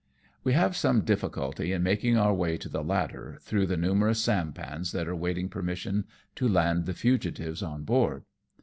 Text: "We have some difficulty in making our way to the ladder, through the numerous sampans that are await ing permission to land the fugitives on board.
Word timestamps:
"We 0.43 0.53
have 0.53 0.75
some 0.75 1.01
difficulty 1.01 1.71
in 1.71 1.83
making 1.83 2.17
our 2.17 2.33
way 2.33 2.57
to 2.57 2.67
the 2.67 2.83
ladder, 2.83 3.37
through 3.43 3.67
the 3.67 3.77
numerous 3.77 4.19
sampans 4.19 4.93
that 4.93 5.07
are 5.07 5.11
await 5.11 5.37
ing 5.37 5.47
permission 5.49 6.05
to 6.37 6.47
land 6.47 6.87
the 6.87 6.95
fugitives 6.95 7.61
on 7.61 7.83
board. 7.83 8.23